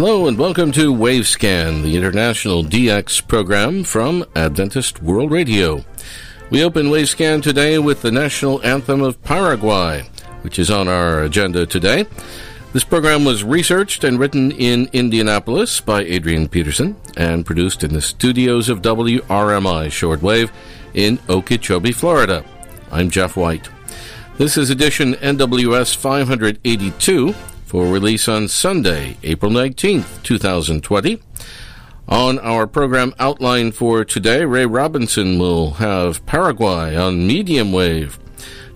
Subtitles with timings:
[0.00, 5.84] Hello and welcome to Wavescan, the international DX program from Adventist World Radio.
[6.48, 10.08] We open Wavescan today with the national anthem of Paraguay,
[10.40, 12.06] which is on our agenda today.
[12.72, 18.00] This program was researched and written in Indianapolis by Adrian Peterson and produced in the
[18.00, 20.50] studios of WRMI Shortwave
[20.94, 22.42] in Okeechobee, Florida.
[22.90, 23.68] I'm Jeff White.
[24.38, 27.34] This is edition NWS 582
[27.70, 31.22] for release on Sunday, April 19th, 2020.
[32.08, 38.18] On our program outline for today, Ray Robinson will have Paraguay on medium wave.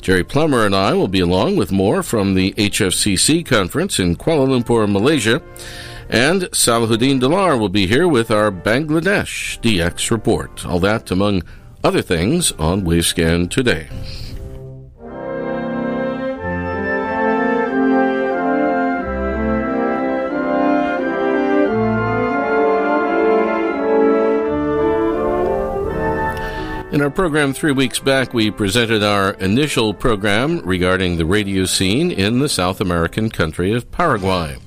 [0.00, 4.46] Jerry Plummer and I will be along with more from the HFCC conference in Kuala
[4.46, 5.42] Lumpur, Malaysia.
[6.08, 10.64] And Salahuddin Dollar will be here with our Bangladesh DX report.
[10.64, 11.42] All that among
[11.82, 13.88] other things on Wavescan today.
[26.94, 32.12] In our program three weeks back, we presented our initial program regarding the radio scene
[32.12, 34.58] in the South American country of Paraguay.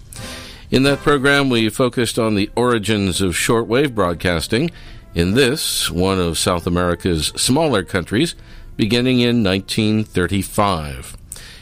[0.69, 4.72] In that program, we focused on the origins of shortwave broadcasting
[5.16, 8.36] in this, one of South America's smaller countries,
[8.75, 11.16] beginning in 1935.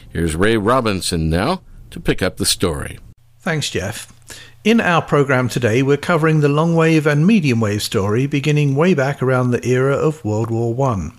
[0.08, 2.98] Here's Ray Robinson now to pick up the story.
[3.38, 4.15] Thanks, Jeff.
[4.66, 8.94] In our program today, we're covering the long wave and medium wave story beginning way
[8.94, 11.12] back around the era of World War I.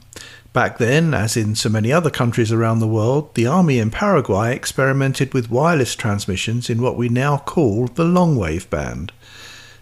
[0.51, 4.53] Back then, as in so many other countries around the world, the army in Paraguay
[4.53, 9.13] experimented with wireless transmissions in what we now call the long wave band.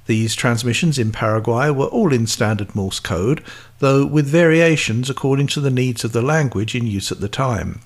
[0.05, 3.43] These transmissions in Paraguay were all in standard Morse code,
[3.79, 7.81] though with variations according to the needs of the language in use at the time.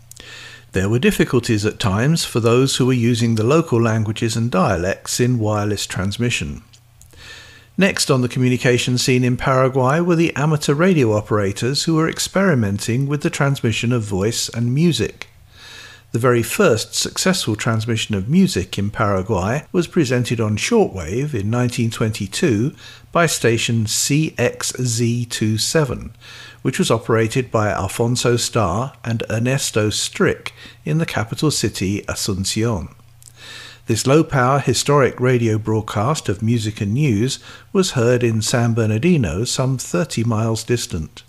[0.71, 5.19] There were difficulties at times for those who were using the local languages and dialects
[5.19, 6.61] in wireless transmission.
[7.75, 13.07] Next on the communication scene in Paraguay were the amateur radio operators who were experimenting
[13.07, 15.29] with the transmission of voice and music.
[16.11, 22.75] The very first successful transmission of music in Paraguay was presented on shortwave in 1922
[23.11, 26.11] by station CXZ27,
[26.61, 30.53] which was operated by Alfonso Starr and Ernesto Strick
[30.85, 32.93] in the capital city Asuncion.
[33.87, 37.39] This low power historic radio broadcast of music and news
[37.73, 41.23] was heard in San Bernardino, some 30 miles distant.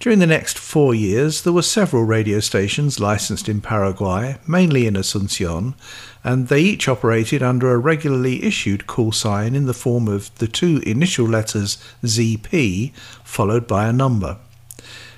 [0.00, 4.94] During the next four years, there were several radio stations licensed in Paraguay, mainly in
[4.94, 5.74] Asuncion,
[6.22, 10.46] and they each operated under a regularly issued call sign in the form of the
[10.46, 12.92] two initial letters ZP
[13.24, 14.36] followed by a number.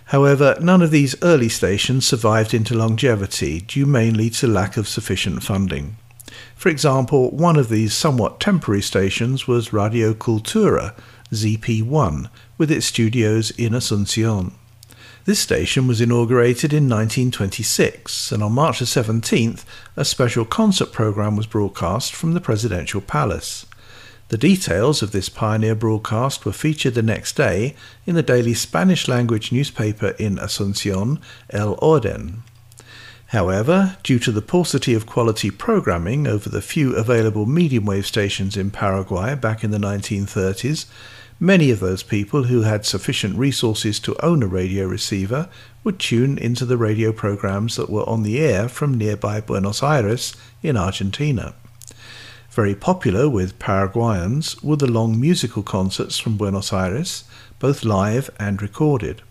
[0.06, 5.42] However, none of these early stations survived into longevity due mainly to lack of sufficient
[5.42, 5.98] funding.
[6.56, 10.94] For example, one of these somewhat temporary stations was Radio Cultura,
[11.32, 14.52] ZP1, with its studios in Asuncion.
[15.30, 19.64] This station was inaugurated in 1926, and on March 17th,
[19.94, 23.64] a special concert program was broadcast from the presidential palace.
[24.26, 27.76] The details of this pioneer broadcast were featured the next day
[28.06, 31.20] in the daily Spanish language newspaper in Asuncion,
[31.50, 32.42] El Orden.
[33.26, 38.56] However, due to the paucity of quality programming over the few available medium wave stations
[38.56, 40.86] in Paraguay back in the 1930s,
[41.42, 45.48] Many of those people who had sufficient resources to own a radio receiver
[45.82, 50.34] would tune into the radio programs that were on the air from nearby Buenos Aires
[50.62, 51.54] in Argentina.
[52.50, 57.24] Very popular with Paraguayans were the long musical concerts from Buenos Aires,
[57.58, 59.22] both live and recorded.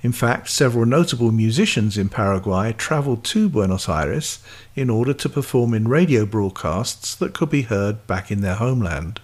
[0.00, 4.38] In fact, several notable musicians in Paraguay traveled to Buenos Aires
[4.74, 9.20] in order to perform in radio broadcasts that could be heard back in their homeland.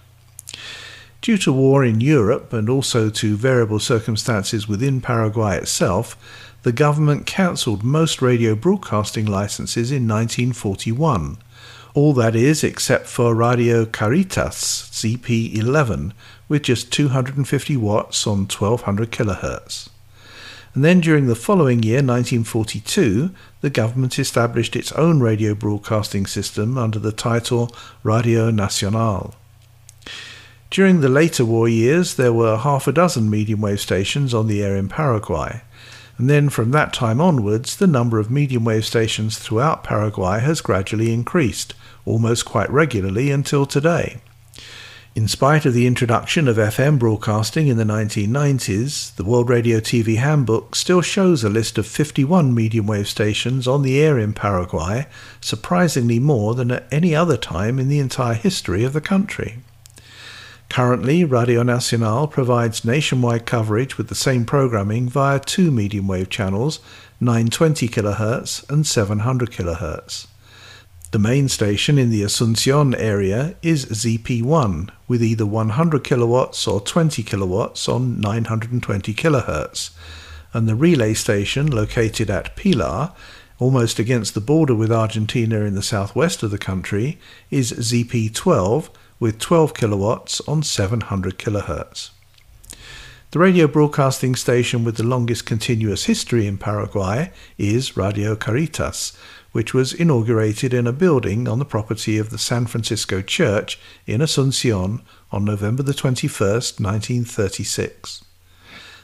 [1.21, 6.17] Due to war in Europe and also to variable circumstances within Paraguay itself,
[6.63, 11.37] the government cancelled most radio broadcasting licenses in 1941.
[11.93, 16.13] All that is except for Radio Caritas ZP11,
[16.47, 19.89] with just 250 watts on 1200 kHz.
[20.73, 23.29] And then during the following year, 1942,
[23.59, 27.69] the government established its own radio broadcasting system under the title
[28.03, 29.35] Radio Nacional.
[30.71, 34.63] During the later war years, there were half a dozen medium wave stations on the
[34.63, 35.63] air in Paraguay.
[36.17, 40.61] And then from that time onwards, the number of medium wave stations throughout Paraguay has
[40.61, 41.73] gradually increased,
[42.05, 44.21] almost quite regularly until today.
[45.13, 50.19] In spite of the introduction of FM broadcasting in the 1990s, the World Radio TV
[50.19, 55.07] Handbook still shows a list of 51 medium wave stations on the air in Paraguay,
[55.41, 59.57] surprisingly more than at any other time in the entire history of the country.
[60.71, 66.79] Currently, Radio Nacional provides nationwide coverage with the same programming via two medium wave channels,
[67.19, 70.27] 920 kHz and 700 kHz.
[71.11, 77.21] The main station in the Asuncion area is ZP1 with either 100 kilowatts or 20
[77.21, 79.89] kilowatts on 920 kHz,
[80.53, 83.11] and the relay station located at Pilar,
[83.59, 87.19] almost against the border with Argentina in the southwest of the country,
[87.49, 88.87] is ZP12
[89.21, 92.09] with 12 kilowatts on 700 kHz.
[93.29, 99.15] The radio broadcasting station with the longest continuous history in Paraguay is Radio Caritas,
[99.51, 104.21] which was inaugurated in a building on the property of the San Francisco Church in
[104.21, 108.25] Asuncion on November the 21st, 1936.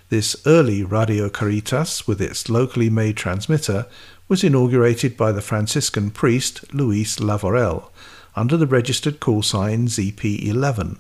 [0.09, 3.85] This early Radio Caritas, with its locally made transmitter,
[4.27, 7.91] was inaugurated by the Franciscan priest Luis Lavorel
[8.37, 10.99] under the registered call sign ZP11,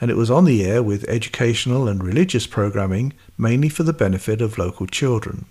[0.00, 4.40] and it was on the air with educational and religious programming mainly for the benefit
[4.40, 5.46] of local children.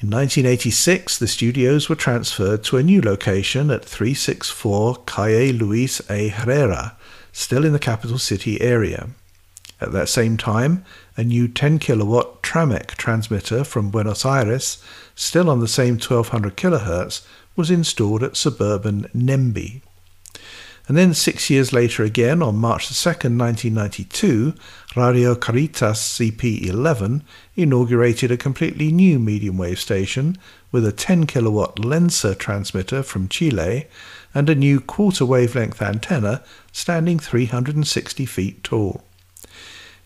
[0.00, 6.28] In 1986, the studios were transferred to a new location at 364 Calle Luis A.
[6.28, 6.96] Herrera,
[7.32, 9.10] still in the capital city area.
[9.80, 10.84] At that same time,
[11.16, 14.82] a new 10 kilowatt Tramec transmitter from Buenos Aires,
[15.14, 17.24] still on the same 1200 kHz,
[17.54, 19.82] was installed at suburban Ñemby.
[20.90, 24.54] And then six years later again, on March 2, 1992,
[24.96, 27.22] Radio Caritas ZP11
[27.54, 30.36] inaugurated a completely new medium wave station
[30.72, 33.86] with a 10 kilowatt Lensa transmitter from Chile
[34.34, 36.42] and a new quarter wavelength antenna
[36.72, 39.04] standing 360 feet tall.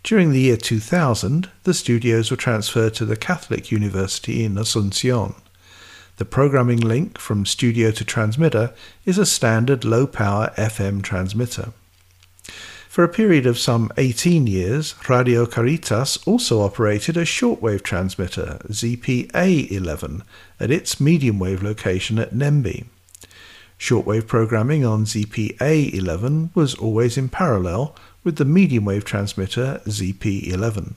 [0.02, 5.34] During the year 2000, the studios were transferred to the Catholic University in Asuncion.
[6.16, 8.72] The programming link from studio to transmitter
[9.04, 11.72] is a standard low power FM transmitter.
[12.88, 19.68] For a period of some 18 years, Radio Caritas also operated a shortwave transmitter, ZPA
[19.68, 20.22] 11,
[20.60, 22.84] at its medium wave location at Ñemby.
[23.76, 30.46] Shortwave programming on ZPA 11 was always in parallel with the medium wave transmitter ZP
[30.46, 30.94] 11.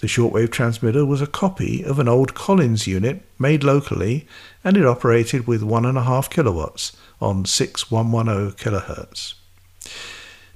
[0.00, 4.28] The shortwave transmitter was a copy of an old Collins unit made locally
[4.62, 9.34] and it operated with 1.5 kilowatts on 6110 kilohertz.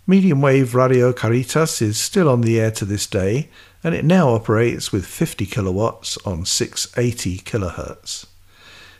[0.06, 3.48] Medium wave Radio Caritas is still on the air to this day
[3.82, 8.26] and it now operates with 50 kilowatts on 680 kilohertz.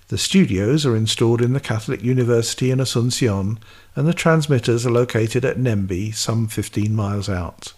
[0.08, 3.58] The studios are installed in the Catholic University in Asuncion
[3.94, 7.74] and the transmitters are located at Ñemby, some 15 miles out.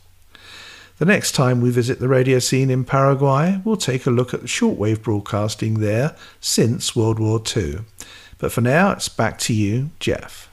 [0.98, 4.42] The next time we visit the radio scene in Paraguay, we'll take a look at
[4.42, 7.80] the shortwave broadcasting there since World War II.
[8.38, 10.48] But for now, it's back to you, Jeff.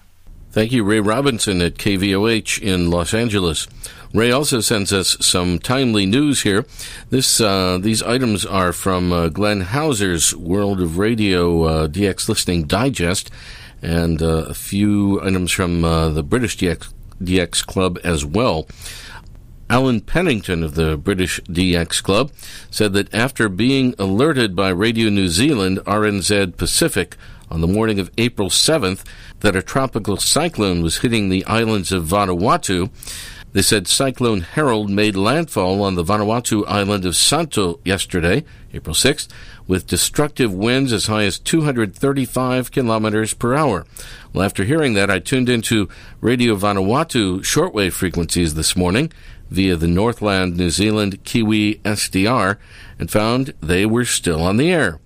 [0.52, 3.68] Thank you, Ray Robinson at KVOH in Los Angeles.
[4.16, 6.66] Ray also sends us some timely news here.
[7.12, 12.64] This uh, these items are from uh, Glenn Hauser's World of Radio uh, DX Listening
[12.64, 13.30] Digest,
[13.82, 16.92] and uh, a few items from uh, the British DX,
[17.24, 18.68] DX Club as well.
[19.72, 22.30] Alan Pennington of the British DX Club
[22.70, 27.16] said that after being alerted by Radio New Zealand RNZ Pacific
[27.50, 29.06] on the morning of April 7th
[29.40, 32.90] that a tropical cyclone was hitting the islands of Vanuatu,
[33.54, 39.28] they said Cyclone Harold made landfall on the Vanuatu island of Santo yesterday, April 6th,
[39.68, 43.86] with destructive winds as high as 235 kilometers per hour.
[44.34, 49.12] Well, after hearing that, I tuned into Radio Vanuatu shortwave frequencies this morning
[49.50, 52.58] via the Northland New Zealand Kiwi SDR
[52.98, 55.00] and found they were still on the air.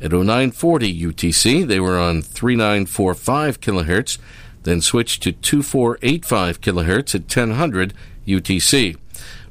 [0.00, 4.18] At 0940 UTC, they were on 3945 kilohertz,
[4.62, 7.92] then switched to 2485 kilohertz at 1000
[8.26, 8.96] UTC.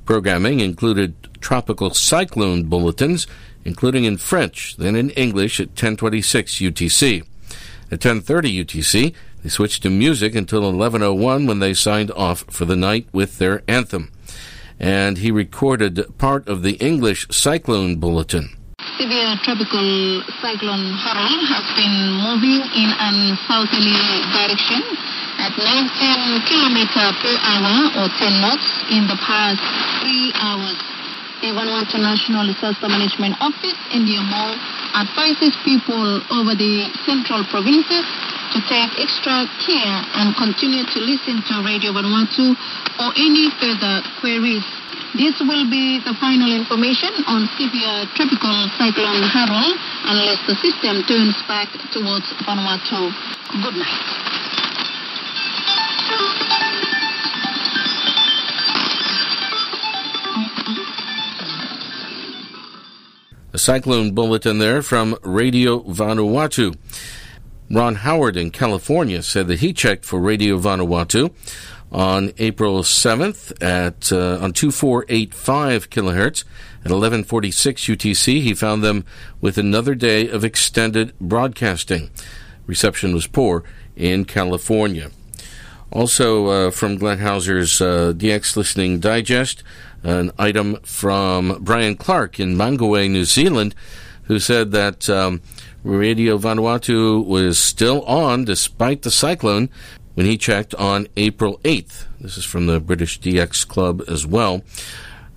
[0.05, 3.27] Programming included tropical cyclone bulletins,
[3.67, 7.21] including in French, then in English at 1026 UTC.
[7.91, 12.75] At 1030 UTC, they switched to music until 1101 when they signed off for the
[12.75, 14.11] night with their anthem
[14.79, 18.49] and he recorded part of the English cyclone bulletin.
[18.97, 23.11] Severe tropical cyclone Harold has been moving in a
[23.49, 23.97] southerly
[24.33, 24.81] direction
[25.37, 26.77] at 19 km
[27.21, 29.61] per hour or 10 knots in the past
[30.01, 30.96] three hours.
[31.37, 34.57] The Vanuatu National Disaster Management Office, India Mall,
[34.97, 38.01] advises people over the central provinces
[38.53, 42.57] to take extra care and continue to listen to Radio Vanuatu
[42.97, 44.65] or any further queries.
[45.13, 49.77] This will be the final information on severe tropical cyclone Harold
[50.09, 53.13] unless the system turns back towards Vanuatu.
[53.61, 54.26] Good night.
[63.57, 66.77] A cyclone bulletin there from Radio Vanuatu.
[67.71, 71.33] Ron Howard in California said that he checked for Radio Vanuatu
[71.91, 76.43] on April 7th at uh, on 2485 kilohertz
[76.85, 78.43] at 1146 UTC.
[78.43, 79.03] He found them
[79.41, 82.11] with another day of extended broadcasting.
[82.67, 83.63] Reception was poor
[83.95, 85.09] in California.
[85.91, 89.63] Also uh, from Glenn Hauser's uh, DX Listening Digest,
[90.03, 93.75] an item from Brian Clark in Mangawhai, New Zealand,
[94.23, 95.41] who said that um,
[95.83, 99.69] Radio Vanuatu was still on despite the cyclone
[100.15, 102.05] when he checked on April 8th.
[102.19, 104.63] This is from the British DX Club as well.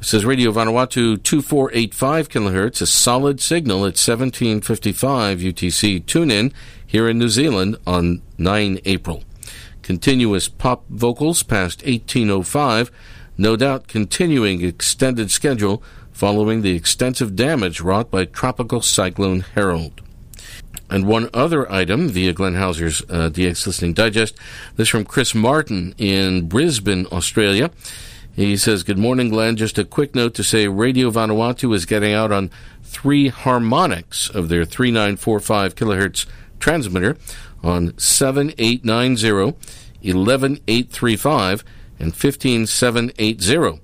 [0.01, 6.07] It says Radio Vanuatu 2485 kilohertz, a solid signal at 1755 UTC.
[6.07, 6.53] Tune in
[6.87, 9.23] here in New Zealand on 9 April.
[9.83, 12.91] Continuous pop vocals past 1805
[13.41, 15.83] no doubt continuing extended schedule
[16.13, 20.03] following the extensive damage wrought by Tropical Cyclone Harold.
[20.91, 24.37] And one other item via Glenn Hauser's uh, DX Listening Digest.
[24.77, 27.71] This from Chris Martin in Brisbane, Australia.
[28.37, 29.57] He says, Good morning, Glenn.
[29.57, 32.51] Just a quick note to say Radio Vanuatu is getting out on
[32.83, 36.27] three harmonics of their 3945 kilohertz
[36.59, 37.17] transmitter
[37.63, 39.57] on 7890,
[40.03, 41.65] 11835,
[42.01, 43.81] and 15780.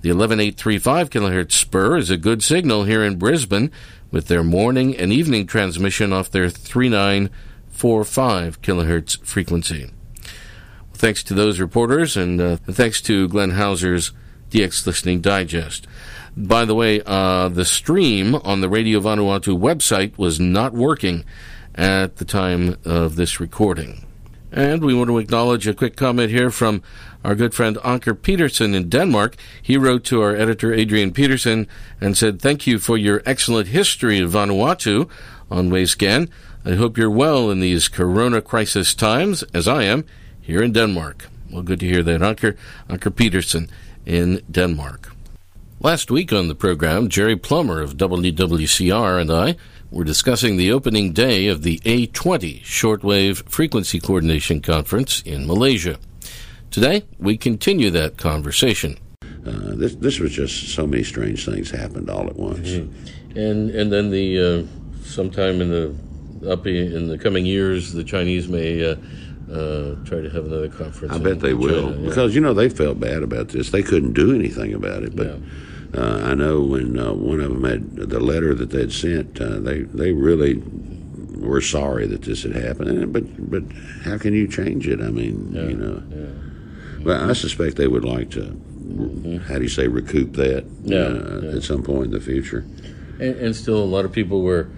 [0.00, 3.70] The 11835 kilohertz spur is a good signal here in Brisbane
[4.10, 9.84] with their morning and evening transmission off their 3945 kilohertz frequency.
[9.84, 14.10] Well, thanks to those reporters and uh, thanks to Glenn Hauser's
[14.50, 15.86] DX Listening Digest.
[16.36, 21.24] By the way, uh, the stream on the Radio Vanuatu website was not working
[21.74, 24.06] at the time of this recording.
[24.50, 26.82] And we want to acknowledge a quick comment here from
[27.24, 29.36] our good friend Anker Petersen in Denmark.
[29.60, 31.66] He wrote to our editor Adrian Peterson
[32.00, 35.08] and said, Thank you for your excellent history of Vanuatu
[35.50, 36.28] on Wavescan.
[36.64, 40.04] I hope you're well in these corona crisis times, as I am,
[40.40, 41.28] here in Denmark.
[41.50, 42.56] Well, good to hear that, Anker,
[42.88, 43.68] Anker Petersen
[44.06, 45.12] in Denmark.
[45.80, 49.56] Last week on the program, Jerry Plummer of WWCR and I
[49.90, 55.98] were discussing the opening day of the A20 Shortwave Frequency Coordination Conference in Malaysia.
[56.72, 58.98] Today, we continue that conversation.
[59.22, 62.70] Uh, this this was just so many strange things happened all at once.
[62.70, 63.38] Mm-hmm.
[63.38, 68.48] And and then the uh, sometime in the up in the coming years, the Chinese
[68.48, 68.90] may.
[68.90, 68.96] Uh,
[69.52, 71.12] uh, try to have another conference.
[71.12, 72.08] I bet they will yeah.
[72.08, 73.68] because you know they felt bad about this.
[73.68, 75.14] They couldn't do anything about it.
[75.14, 76.00] But yeah.
[76.00, 79.58] uh, I know when uh, one of them had the letter that they'd sent, uh,
[79.58, 80.62] they they really
[81.36, 83.12] were sorry that this had happened.
[83.12, 83.64] But but
[84.04, 85.02] how can you change it?
[85.02, 85.64] I mean, yeah.
[85.64, 86.02] you know.
[87.04, 88.40] Well, I suspect they would like to.
[88.40, 89.38] Mm-hmm.
[89.38, 90.64] How do you say recoup that?
[90.82, 91.56] Yeah, uh, yeah.
[91.56, 92.64] At some point in the future.
[93.20, 94.68] And, and, still, a lot of people were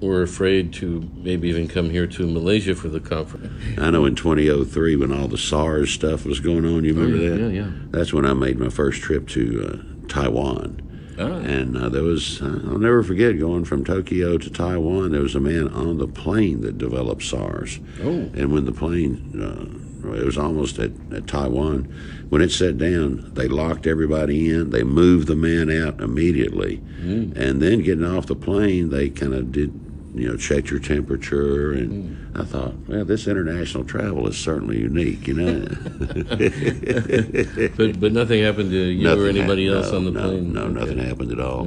[0.00, 3.52] were afraid to maybe even come here to Malaysia for the conference.
[3.78, 6.84] I know in 2003 when all the SARS stuff was going on.
[6.84, 7.40] You remember oh, yeah, that?
[7.40, 7.70] Yeah, yeah.
[7.90, 10.84] That's when I made my first trip to uh, Taiwan.
[11.18, 11.32] Oh.
[11.32, 15.10] And uh, there was, uh, I'll never forget going from Tokyo to Taiwan.
[15.10, 17.80] There was a man on the plane that developed SARS.
[18.00, 18.30] Oh.
[18.34, 21.84] And when the plane uh, it was almost at, at Taiwan.
[22.28, 24.70] When it set down, they locked everybody in.
[24.70, 27.36] They moved the man out immediately, mm.
[27.36, 29.72] and then getting off the plane, they kind of did,
[30.14, 31.72] you know, check your temperature.
[31.72, 32.40] And mm.
[32.40, 35.60] I thought, well, this international travel is certainly unique, you know.
[37.76, 40.20] but but nothing happened to you nothing or anybody ha- else no, on the no,
[40.20, 40.52] plane.
[40.52, 40.74] No, okay.
[40.74, 41.66] nothing happened at all.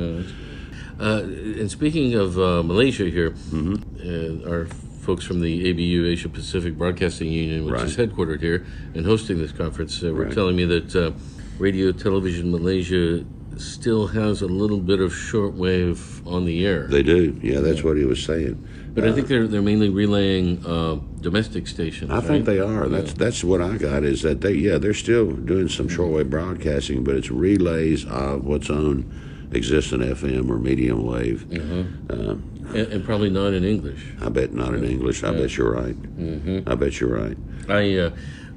[0.99, 4.45] Uh, and speaking of uh, Malaysia here, mm-hmm.
[4.45, 4.67] uh, our
[5.01, 7.85] folks from the ABU Asia Pacific Broadcasting Union, which right.
[7.85, 10.33] is headquartered here and hosting this conference, uh, were right.
[10.33, 11.11] telling me that uh,
[11.57, 13.25] Radio Television Malaysia
[13.57, 16.87] still has a little bit of shortwave on the air.
[16.87, 17.59] They do, yeah.
[17.59, 18.67] That's what he was saying.
[18.93, 22.11] But uh, I think they're they're mainly relaying uh, domestic stations.
[22.11, 22.23] I right?
[22.23, 22.83] think they are.
[22.83, 22.97] Yeah.
[22.97, 24.03] That's that's what I got.
[24.03, 28.69] Is that they yeah they're still doing some shortwave broadcasting, but it's relays of what's
[28.69, 31.45] on existing FM or medium wave.
[31.51, 32.35] Uh-huh.
[32.75, 34.05] And, and, probably not in English.
[34.21, 35.23] I bet not in English.
[35.23, 35.39] I yeah.
[35.39, 35.95] bet you're right.
[35.95, 36.69] Mm-hmm.
[36.69, 37.37] I bet you're right.
[37.69, 38.11] I uh,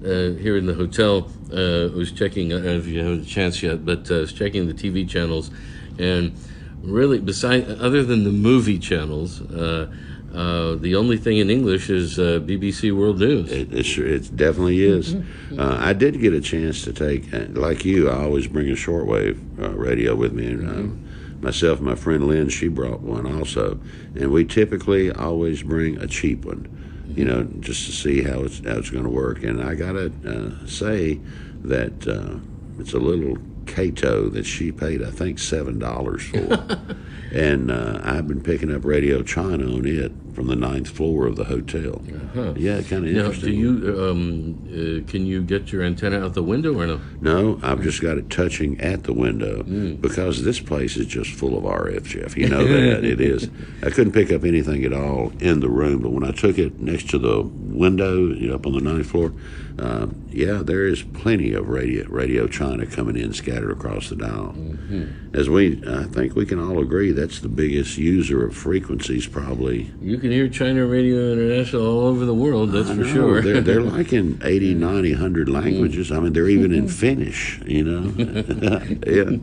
[0.04, 2.52] uh, here in the hotel uh, was checking.
[2.52, 5.08] I don't know if you haven't a chance yet, but uh, was checking the TV
[5.08, 5.50] channels,
[5.98, 6.36] and
[6.82, 9.40] really, beside other than the movie channels.
[9.42, 9.92] Uh,
[10.34, 13.52] uh, the only thing in English is uh, BBC World News.
[13.52, 15.14] It, it, it definitely is.
[15.56, 18.72] Uh, I did get a chance to take, uh, like you, I always bring a
[18.72, 20.48] shortwave uh, radio with me.
[20.48, 21.03] And, um,
[21.44, 23.78] myself and my friend Lynn, she brought one also.
[24.16, 26.68] And we typically always bring a cheap one,
[27.14, 29.44] you know, just to see how it's, how it's going to work.
[29.44, 31.20] And I got to uh, say
[31.62, 32.38] that uh,
[32.80, 33.36] it's a little
[33.66, 36.96] Kaito that she paid, I think, $7 for.
[37.36, 41.36] and uh, I've been picking up Radio China on it from the ninth floor of
[41.36, 42.02] the hotel.
[42.06, 42.54] Uh-huh.
[42.56, 43.50] Yeah, kind of Now, interesting.
[43.52, 44.58] do you um,
[45.06, 47.00] uh, can you get your antenna out the window or no?
[47.20, 50.00] No, I've just got it touching at the window Mm.
[50.00, 52.36] because this place is just full of RF, Jeff.
[52.36, 53.48] You know that it is.
[53.82, 56.80] I couldn't pick up anything at all in the room, but when I took it
[56.80, 59.32] next to the window you know, up on the ninth floor,
[59.78, 64.54] uh, yeah, there is plenty of radio Radio China coming in scattered across the dial.
[64.56, 65.34] Mm-hmm.
[65.36, 69.90] As we, I think we can all agree, that's the biggest user of frequencies, probably.
[70.00, 72.72] You can hear China Radio International all over the world.
[72.72, 73.42] That's for sure.
[73.42, 76.10] They're, they're like in 80, 90, 100 languages.
[76.10, 78.04] I mean, they're even in Finnish, you know?
[79.06, 79.36] yeah.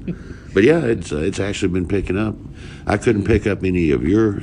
[0.53, 2.35] But yeah, it's, uh, it's actually been picking up.
[2.87, 4.41] I couldn't pick up any of your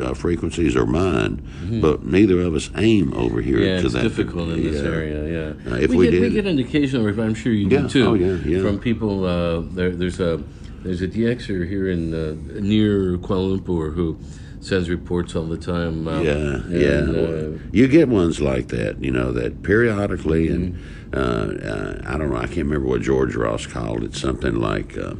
[0.00, 1.40] uh, frequencies or mine,
[1.80, 3.64] but neither of us aim over here Mm-hmm.
[3.66, 4.02] yeah, to it's that.
[4.02, 4.88] difficult in this yeah.
[4.90, 5.54] area.
[5.64, 7.06] Yeah, Uh, if we, we get, we get an occasional.
[7.20, 8.06] I'm sure you Yeah, do too.
[8.08, 8.60] oh, yeah, yeah.
[8.62, 9.24] From people.
[9.24, 10.42] Uh, there, there's a
[10.82, 14.18] there's a DXer here in uh, near Kuala Lumpur who
[14.66, 16.08] sends reports all the time.
[16.08, 16.70] Um, Yeah, and,
[17.14, 17.22] yeah.
[17.22, 20.74] uh, you get ones like that, you know, that periodically, and
[21.12, 21.14] Mm-hmm.
[21.16, 24.98] uh, uh, I don't know, I can't remember what George Ross called it, something like.
[24.98, 25.14] Uh,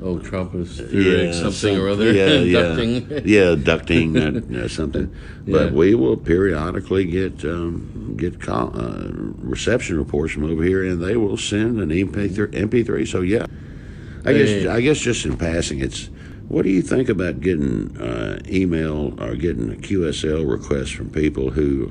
[0.00, 2.12] oh, Trumpus, yeah, something some- or other.
[2.12, 3.22] Yeah, yeah, ducting.
[3.26, 5.12] yeah, ducting, uh, something.
[5.46, 5.70] But Yeah.
[5.72, 9.08] we will periodically get um, get call, uh,
[9.42, 12.52] reception reports from over here, and they will send an MP3.
[12.68, 13.46] MP3 so yeah,
[14.24, 14.38] I Hey.
[14.38, 16.08] guess I guess just in passing, it's.
[16.52, 21.52] What do you think about getting uh, email or getting a QSL requests from people
[21.52, 21.90] who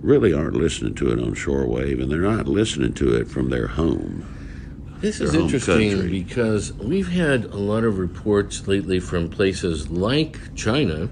[0.00, 3.66] really aren't listening to it on shortwave, and they're not listening to it from their
[3.66, 4.24] home?
[5.02, 6.08] This is interesting country.
[6.08, 11.10] because we've had a lot of reports lately from places like China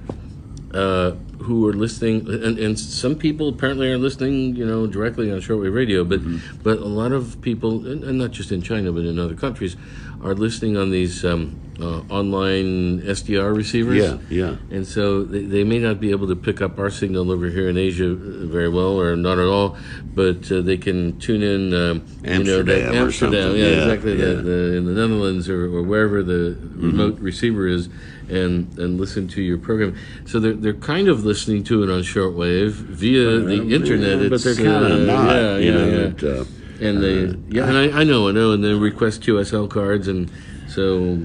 [0.75, 5.39] uh, who are listening, and, and some people apparently are listening, you know, directly on
[5.41, 6.05] shortwave radio.
[6.05, 6.63] But Mm-hmm.
[6.63, 9.77] but a lot of people, and, and not just in China, but in other countries,
[10.21, 14.03] are listening on these um, uh, online SDR receivers.
[14.03, 14.57] Yeah, yeah.
[14.71, 17.69] And so they, they may not be able to pick up our signal over here
[17.69, 19.77] in Asia uh, very well, or not at all,
[20.15, 24.25] but uh, they can tune in, um, you know, Amsterdam Amsterdam, yeah, Yeah, exactly, yeah.
[24.27, 26.87] The, the, in the Netherlands or, or wherever the Mm-hmm.
[26.87, 27.89] remote receiver is,
[28.29, 29.97] and and listen to your program.
[30.27, 34.21] So they're they're kind of listening to it on shortwave via the internet.
[34.23, 35.35] Yeah, but they're kind of uh, not.
[35.37, 35.97] yeah, you yeah, know, yeah.
[36.07, 36.45] it, uh,
[36.81, 40.31] And they, yeah, and I, I know, I know, and they request QSL cards, and
[40.69, 41.19] so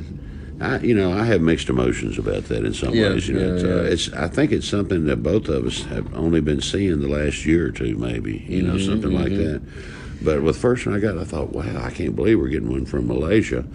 [0.61, 3.27] I, you know, I have mixed emotions about that in some Yeah, ways.
[3.27, 3.91] You know, yeah, it's, uh, yeah.
[3.91, 4.13] it's.
[4.13, 7.67] I think it's something that both of us have only been seeing the last year
[7.67, 8.45] or two, maybe.
[8.47, 9.61] You know, Mm-hmm, something like that.
[10.23, 12.71] But with the first one I got, I thought, wow, I can't believe we're getting
[12.71, 13.65] one from Malaysia.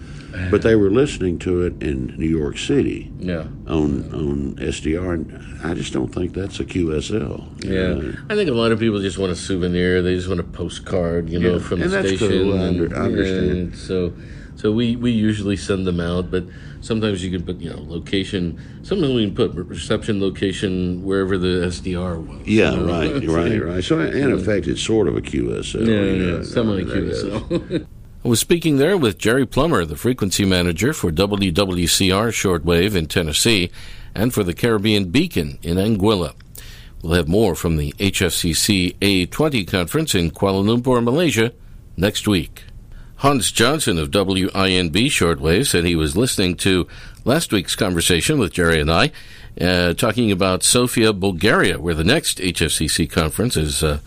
[0.51, 3.45] But they were listening to it in New York City yeah.
[3.67, 7.63] on on SDR, and I just don't think that's a QSL.
[7.65, 8.13] Yeah, know.
[8.29, 10.01] I think a lot of people just want a souvenir.
[10.01, 12.29] They just want a postcard, you know, Yeah, from and the that's station.
[12.29, 12.59] cool.
[12.59, 13.49] I under- I understand.
[13.51, 14.13] and so,
[14.55, 16.45] so we we usually send them out, but
[16.81, 18.59] sometimes you can put you know location.
[18.83, 22.47] Sometimes we can put reception location wherever the SDR was.
[22.47, 22.85] Yeah, you know?
[22.85, 23.27] right,
[23.59, 23.83] right, right.
[23.83, 25.85] So in effect, it's sort of a QSL.
[25.85, 27.23] Yeah, you yeah, know, semi that is.
[27.23, 27.87] QSL.
[28.23, 33.71] I was speaking there with Jerry Plummer, the frequency manager for WWCR shortwave in Tennessee
[34.13, 36.33] and for the Caribbean Beacon in Anguilla.
[37.01, 41.53] We'll have more from the HFCC A20 conference in Kuala Lumpur, Malaysia,
[41.95, 42.63] next week.
[43.19, 46.87] Hans Johnson of WINB Shortwave said he was listening to
[47.25, 49.11] last week's conversation with Jerry and I,
[49.59, 53.99] uh, talking about Sofia, Bulgaria, where the next HFCC conference is uh,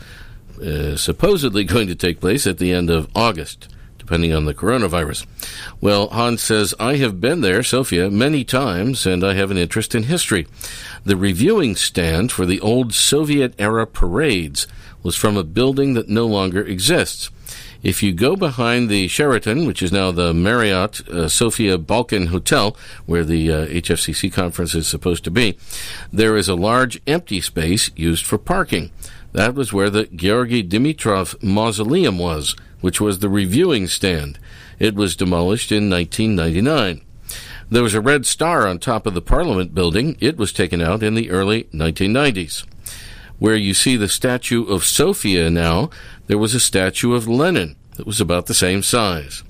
[0.64, 3.68] uh, supposedly going to take place at the end of August,
[4.02, 5.26] depending on the coronavirus.
[5.80, 9.94] Well, Hans says, I have been there, Sofia, many times, and I have an interest
[9.94, 10.48] in history.
[11.04, 14.66] The reviewing stand for the old Soviet era parades
[15.04, 17.30] was from a building that no longer exists.
[17.84, 22.76] If you go behind the Sheraton, which is now the Marriott uh, Sofia Balkan Hotel,
[23.06, 25.56] where the uh, HFCC conference is supposed to be,
[26.12, 28.90] there is a large empty space used for parking.
[29.32, 34.38] That was where the Georgy Dimitrov Mausoleum was, which was the reviewing stand.
[34.78, 37.00] It was demolished in 1999.
[37.70, 40.16] There was a red star on top of the Parliament building.
[40.20, 42.66] It was taken out in the early 1990s.
[43.38, 45.88] Where you see the statue of Sofia now,
[46.26, 49.42] there was a statue of Lenin that was about the same size.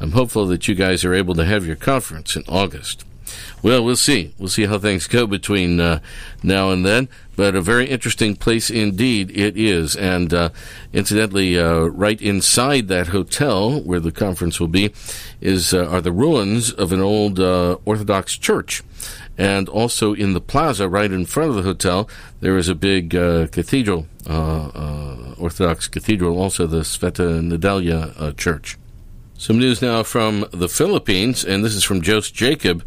[0.00, 3.04] I'm hopeful that you guys are able to have your conference in August.
[3.62, 4.34] Well, we'll see.
[4.38, 6.00] We'll see how things go between uh,
[6.42, 7.08] now and then.
[7.34, 9.94] But a very interesting place indeed it is.
[9.96, 10.50] And uh,
[10.92, 14.92] incidentally, uh, right inside that hotel where the conference will be
[15.40, 18.82] is uh, are the ruins of an old uh, Orthodox church.
[19.36, 22.08] And also in the plaza, right in front of the hotel,
[22.40, 28.78] there is a big uh, cathedral, Orthodox cathedral, also the Sveta Nedelya Church.
[29.38, 32.82] Some news now from the Philippines, and this is from Jose Jacob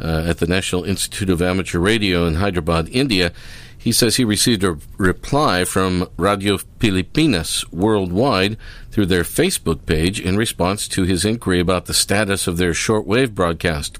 [0.00, 3.32] uh, at the National Institute of Amateur Radio in Hyderabad, India.
[3.76, 8.56] He says he received a reply from Radio Pilipinas worldwide
[8.90, 13.34] through their Facebook page in response to his inquiry about the status of their shortwave
[13.34, 13.98] broadcast.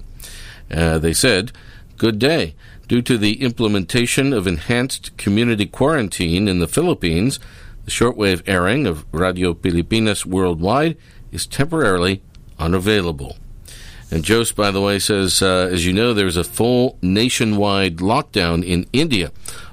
[0.71, 1.51] Uh, they said,
[1.97, 2.55] Good day.
[2.87, 7.39] Due to the implementation of enhanced community quarantine in the Philippines,
[7.85, 10.97] the shortwave airing of Radio Pilipinas worldwide
[11.31, 12.21] is temporarily
[12.57, 13.37] unavailable.
[14.11, 18.63] And Jose, by the way, says, uh, as you know, there's a full nationwide lockdown
[18.63, 19.31] in India.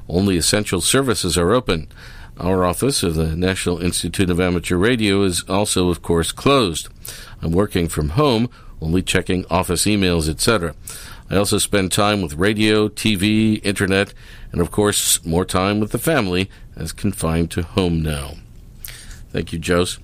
[0.08, 1.88] Only essential services are open.
[2.38, 6.88] Our office of the National Institute of Amateur Radio is also, of course, closed.
[7.42, 8.48] I'm working from home,
[8.80, 10.74] only checking office emails, etc.
[11.30, 14.12] I also spend time with radio, TV, internet,
[14.50, 18.32] and of course, more time with the family as confined to home now.
[19.30, 19.98] Thank you, Jose.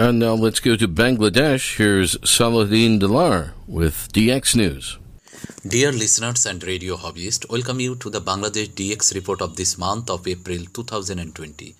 [0.00, 1.76] And now let's go to Bangladesh.
[1.76, 4.96] Here's Saladin Dollar with DX News.
[5.66, 10.08] Dear listeners and radio hobbyists, welcome you to the Bangladesh DX report of this month
[10.08, 11.74] of April 2020.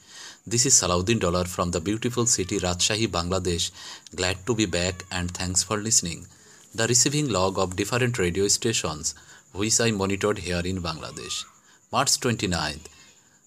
[0.44, 3.70] This is Salahuddin Dollar from the beautiful city Rajshahi, Bangladesh.
[4.16, 6.26] Glad to be back and thanks for listening.
[6.74, 9.14] The receiving log of different radio stations
[9.52, 11.44] which I monitored here in Bangladesh.
[11.92, 12.88] March 29th,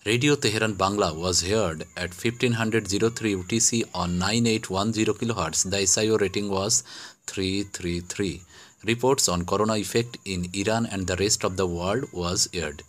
[0.04, 5.70] Radio Tehran Bangla was heard at 1503 UTC on 9810 kHz.
[5.70, 6.82] The SIO rating was
[7.28, 8.42] 333.
[8.86, 12.82] Reports on corona effect in Iran and the rest of the world was aired.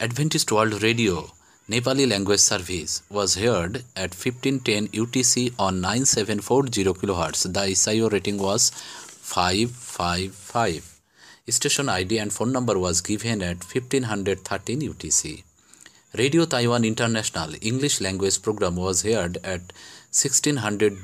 [0.00, 1.30] Adventist World Radio
[1.66, 7.54] Nepali language service was heard at 1510 UTC on 9740 kHz.
[7.54, 11.00] The SIO rating was 555.
[11.48, 15.44] Station ID and phone number was given at 1513 UTC.
[16.14, 19.74] Radio Taiwan International English language program was aired at
[20.10, 20.96] 1600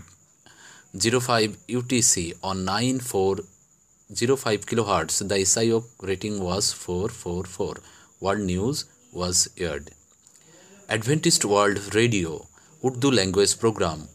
[0.94, 5.28] 05 UTC on 9405 kHz.
[5.28, 7.82] The SIO rating was 444.
[8.20, 9.90] World News was aired.
[10.88, 12.46] Adventist World Radio
[12.82, 14.08] Urdu language program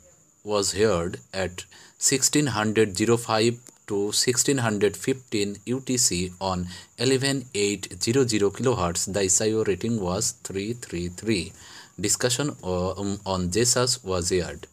[0.43, 1.65] was aired at
[1.99, 9.13] 1600 05 to 1615 UTC on 11800 kHz.
[9.13, 11.53] The SIO rating was 333.
[11.99, 14.67] Discussion um, on Jesus was aired.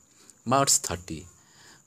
[0.45, 1.27] March 30.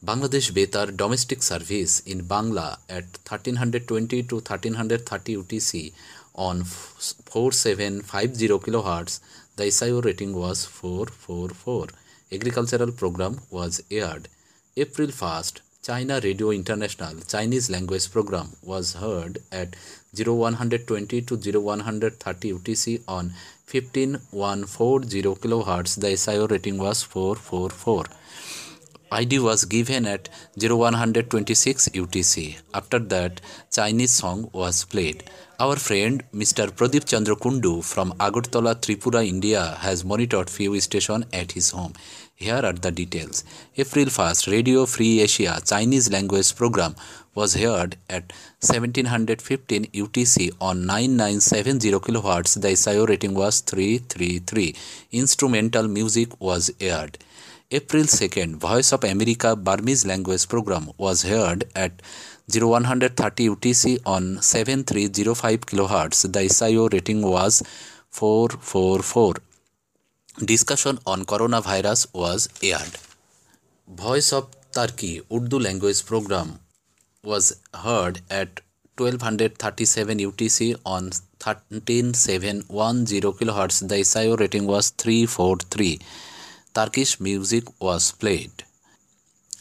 [0.04, 5.94] Bangladesh Betar domestic service in Bangla at 1320 to 1330 UTC
[6.36, 9.20] on 4750 kHz.
[9.58, 11.88] The SIO rating was 444.
[12.32, 14.30] Agricultural program was aired.
[14.78, 19.78] April 1st, China Radio International Chinese language program was heard at
[20.14, 23.32] 0120 to 0130 UTC on
[23.66, 26.02] 15140 kHz.
[26.02, 28.04] The SIO rating was 444.
[29.12, 32.58] ID was given at 0126 UTC.
[32.74, 33.40] After that,
[33.72, 35.24] Chinese song was played.
[35.62, 36.68] Our friend Mr.
[36.70, 41.94] Pradeep Chandra Kundu from Agartala, Tripura, India has monitored few stations at his home.
[42.42, 43.44] Here are the details.
[43.76, 46.96] April 1st, Radio Free Asia Chinese language program
[47.36, 52.62] was heard at 1715 UTC on 9970 kHz.
[52.62, 54.74] The SIO rating was 333.
[55.12, 57.18] Instrumental music was aired.
[57.72, 62.02] April 2nd, Voice of America Burmese language program was heard at
[62.50, 66.32] 0130 UTC on 7305 kHz.
[66.32, 67.62] The SIO rating was
[68.12, 69.42] 444
[70.40, 72.94] discussion on corona virus was aired
[73.88, 76.48] voice of Turkey Urdu language programme
[77.24, 77.46] was
[77.84, 78.52] heard at
[78.98, 81.04] twelve hundred thirty seven UTC on
[81.40, 85.90] thirteen seven one zero kilohertz the SIO rating was three four three
[86.74, 88.52] Turkish music was played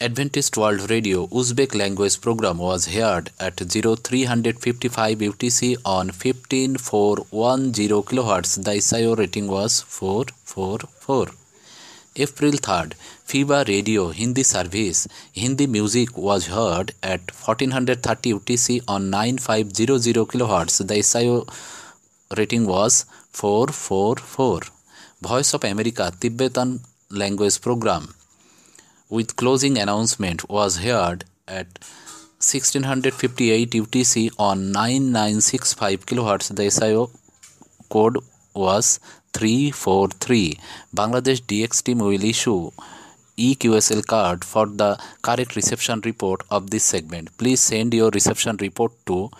[0.01, 8.63] Adventist World Radio Uzbek language program was heard at 0355 UTC on 15410 kHz.
[8.63, 11.33] The SIO rating was 444.
[12.15, 12.93] April 3rd,
[13.27, 20.87] FIBA Radio Hindi service Hindi music was heard at 1430 UTC on 9500 kHz.
[20.87, 21.45] The SIO
[22.37, 24.61] rating was 444.
[25.21, 28.15] Voice of America Tibetan language program
[29.09, 31.67] with closing announcement was heard at
[32.41, 36.55] 1658 UTC on 9965 kHz.
[36.57, 37.11] The SIO
[37.89, 38.19] code
[38.55, 39.01] was
[39.33, 40.59] 343.
[40.95, 42.71] Bangladesh DX team will issue
[43.37, 47.37] EQSL card for the correct reception report of this segment.
[47.39, 49.31] Please send your reception report to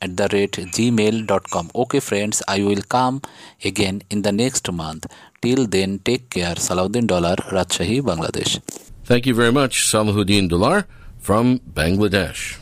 [0.00, 1.70] at the rate gmail.com.
[1.74, 3.22] Okay, friends, I will come
[3.64, 5.06] again in the next month.
[5.40, 6.54] Till then, take care.
[6.54, 8.60] Salahuddin Dollar, Rajshahi, Bangladesh.
[9.04, 10.86] Thank you very much, Salahuddin Dollar
[11.18, 12.58] from Bangladesh.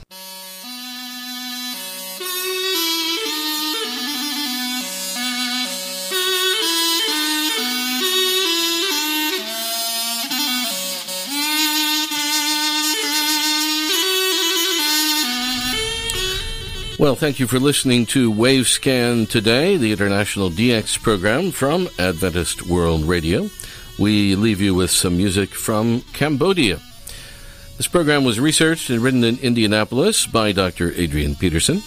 [16.96, 23.02] Well, thank you for listening to Wavescan today, the international DX program from Adventist World
[23.02, 23.50] Radio.
[23.98, 26.78] We leave you with some music from Cambodia.
[27.76, 30.92] This program was researched and written in Indianapolis by Dr.
[30.94, 31.82] Adrian Peterson.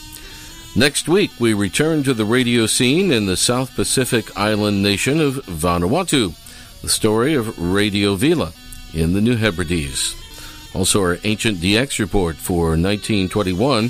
[0.75, 5.35] Next week, we return to the radio scene in the South Pacific island nation of
[5.45, 6.35] Vanuatu,
[6.81, 8.51] the story of Radio Vila
[8.93, 10.15] in the New Hebrides.
[10.75, 13.89] Also, our ancient DX report for 1921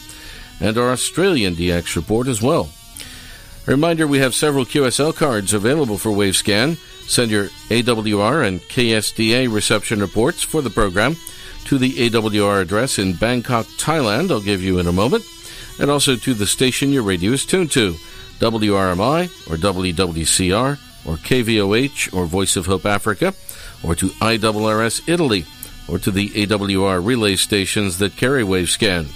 [0.59, 2.69] and our Australian DX report as well.
[3.67, 6.77] A reminder we have several QSL cards available for Wavescan.
[7.07, 11.15] Send your AWR and KSDA reception reports for the program
[11.65, 15.25] to the AWR address in Bangkok, Thailand, I'll give you in a moment,
[15.79, 17.95] and also to the station your radio is tuned to
[18.39, 23.33] WRMI or WWCR or KVOH or Voice of Hope Africa
[23.83, 25.45] or to IRRS Italy
[25.89, 29.07] or to the AWR relay stations that carry Wavescan.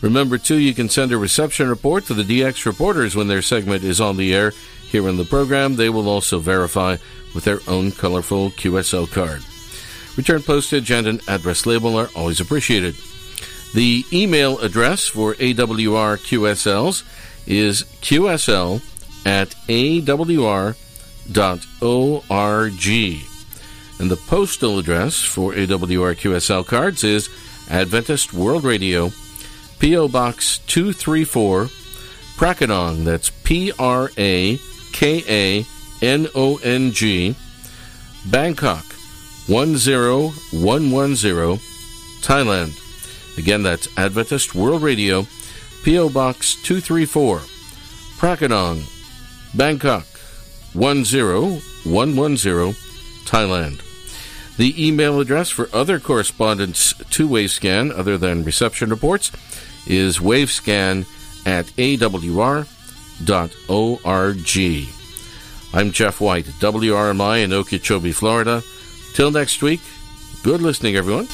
[0.00, 3.82] Remember, too, you can send a reception report to the DX reporters when their segment
[3.82, 4.52] is on the air
[4.90, 5.76] here in the program.
[5.76, 6.96] They will also verify
[7.34, 9.42] with their own colorful QSL card.
[10.16, 12.94] Return postage and an address label are always appreciated.
[13.74, 17.02] The email address for AWR QSLs
[17.46, 18.80] is qsl
[19.26, 20.76] at awr.org.
[23.98, 27.28] And the postal address for AWR QSL cards is
[27.68, 29.10] Adventist World Radio,
[29.78, 30.08] P.O.
[30.08, 31.66] Box 234,
[32.36, 34.58] Prakanong, that's P R A
[34.92, 35.64] K A
[36.02, 37.34] N O N G,
[38.30, 38.84] Bangkok
[39.46, 41.58] 10110,
[42.22, 42.82] Thailand.
[43.38, 45.26] Again, that's Adventist World Radio,
[45.84, 46.08] P.O.
[46.08, 47.40] Box 234,
[48.18, 48.82] Prakanong,
[49.54, 50.06] Bangkok
[50.74, 52.74] 10110,
[53.24, 53.85] Thailand.
[54.56, 59.30] The email address for other correspondence to Wavescan, other than reception reports,
[59.86, 61.04] is wavescan
[61.46, 62.66] at awr.org.
[65.74, 68.62] I'm Jeff White, WRMI in Okeechobee, Florida.
[69.12, 69.80] Till next week,
[70.42, 71.28] good listening, everyone.